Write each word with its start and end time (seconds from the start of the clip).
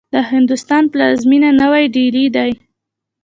د 0.13 0.15
هندوستان 0.31 0.83
پلازمېنه 0.93 1.49
نوې 1.61 1.85
ډيلې 1.95 2.25
دې. 2.35 2.51